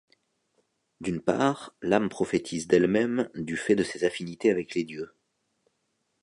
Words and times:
D'une 0.99 1.21
part, 1.21 1.75
l'âme 1.83 2.09
prophétise 2.09 2.67
d'elle-même 2.67 3.29
du 3.35 3.55
fait 3.55 3.75
de 3.75 3.83
ses 3.83 4.03
affinités 4.03 4.49
avec 4.49 4.73
les 4.73 4.83
dieux. 4.83 5.11